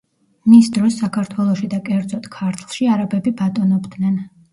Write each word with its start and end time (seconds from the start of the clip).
მის 0.51 0.69
დროს 0.77 0.95
საქართველოში 1.01 1.69
და 1.73 1.79
კერძოდ 1.89 2.25
ქართლში 2.37 2.89
არაბები 2.95 3.35
ბატონობდნენ. 3.43 4.17